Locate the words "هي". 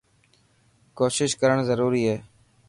2.09-2.17